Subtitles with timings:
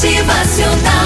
[0.00, 0.99] Motivacional.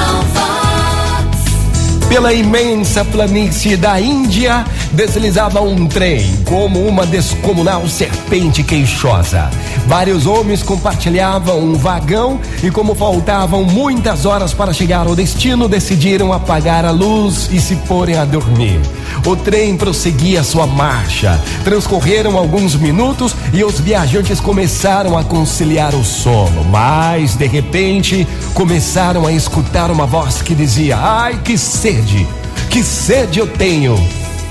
[2.14, 9.50] Pela imensa planície da Índia, deslizava um trem como uma descomunal serpente queixosa.
[9.88, 16.32] Vários homens compartilhavam um vagão e, como faltavam muitas horas para chegar ao destino, decidiram
[16.32, 18.80] apagar a luz e se porem a dormir.
[19.26, 21.40] O trem prosseguia sua marcha.
[21.64, 29.26] Transcorreram alguns minutos e os viajantes começaram a conciliar o sono, mas de repente começaram
[29.26, 31.56] a escutar uma voz que dizia: Ai, que
[32.04, 32.26] sede!
[32.70, 33.96] Que sede eu tenho!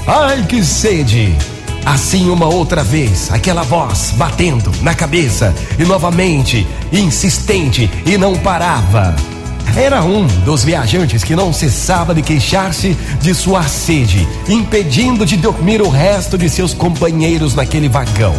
[0.07, 1.35] Ai, que sede!
[1.85, 9.15] Assim, uma outra vez, aquela voz batendo na cabeça e novamente, insistente e não parava.
[9.75, 15.81] Era um dos viajantes que não cessava de queixar-se de sua sede, impedindo de dormir
[15.81, 18.35] o resto de seus companheiros naquele vagão.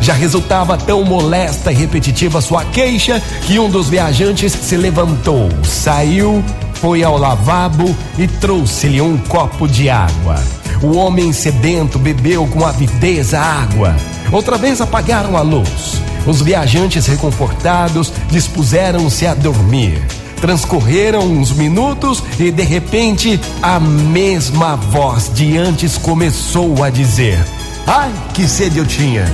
[0.00, 6.44] Já resultava tão molesta e repetitiva sua queixa que um dos viajantes se levantou, saiu,
[6.84, 10.38] foi ao lavabo e trouxe-lhe um copo de água.
[10.82, 13.96] O homem sedento bebeu com avidez a água.
[14.30, 15.98] Outra vez apagaram a luz.
[16.26, 19.98] Os viajantes reconfortados dispuseram-se a dormir.
[20.42, 27.42] Transcorreram uns minutos e de repente a mesma voz de antes começou a dizer:
[27.86, 29.24] Ai, que sede eu tinha!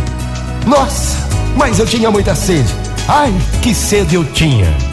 [0.64, 1.16] Nossa,
[1.56, 2.72] mas eu tinha muita sede!
[3.08, 4.89] Ai, que sede eu tinha!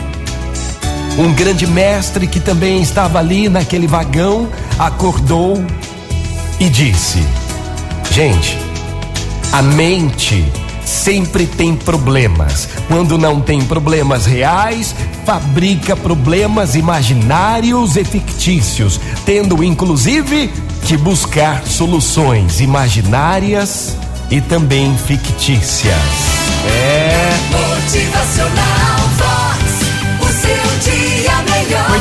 [1.18, 5.64] Um grande mestre que também estava ali naquele vagão acordou
[6.60, 7.26] e disse:
[8.12, 8.58] Gente,
[9.52, 10.46] a mente
[10.86, 12.70] sempre tem problemas.
[12.88, 14.96] Quando não tem problemas reais,
[15.26, 20.54] fabrica problemas imaginários e fictícios, tendo inclusive
[20.86, 23.98] que buscar soluções imaginárias
[24.30, 25.96] e também fictícias.
[26.68, 27.34] É.
[27.52, 28.77] Motivacional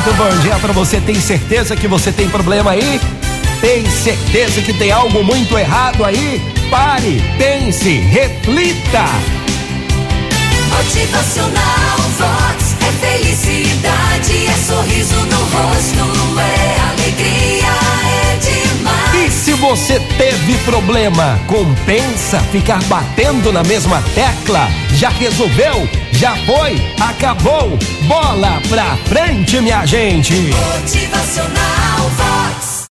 [0.07, 1.01] Muito bom dia para você.
[1.01, 2.97] Tem certeza que você tem problema aí?
[3.59, 6.41] Tem certeza que tem algo muito errado aí?
[6.69, 9.03] Pare, pense, reflita.
[10.69, 12.77] Motivacional Vox.
[12.87, 17.67] É felicidade, é sorriso no rosto, é alegria,
[18.07, 19.13] é demais.
[19.13, 24.69] E se você teve problema, compensa ficar batendo na mesma tecla?
[24.93, 25.85] Já resolveu?
[26.13, 26.81] Já foi?
[26.97, 27.77] Acabou?
[28.03, 30.33] Bola pra frente, minha gente!
[30.33, 31.96] Motivacional.